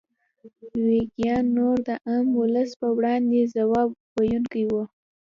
[0.85, 4.83] ویګیان نور د عام ولس په وړاندې ځواب ویونکي وو.